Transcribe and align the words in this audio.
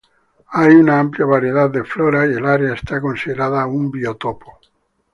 Hay 0.47 0.73
una 0.73 0.99
amplia 0.99 1.27
variedad 1.27 1.69
de 1.69 1.83
flora, 1.83 2.25
y 2.25 2.31
el 2.33 2.43
área 2.47 2.73
está 2.73 2.99
considerada 2.99 3.67
un 3.67 3.91
biotopo. 3.91 4.57